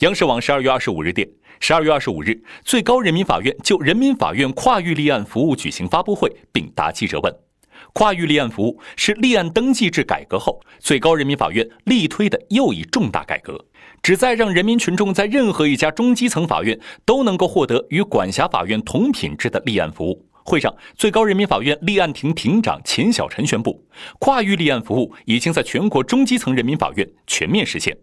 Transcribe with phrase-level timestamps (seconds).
[0.00, 1.26] 央视网十二月二十五日电，
[1.58, 7.34] 十二月二十五日，最高人民法院就人民法院跨域立案服务举行发布会，并答记者问。
[7.94, 13.58] 跨域立案服务是立案登记制改革后，最高人民法院力推的又一重大改革，
[14.02, 20.26] 旨在让人民群众在任何一家中基层法院都能够获得与管辖法院同品质的立案服务。
[20.44, 23.82] 会上，最高人民法院立案庭庭长钱小晨宣布，
[24.18, 27.96] 跨域立案服务已经在全国中基层人民法院全面实现。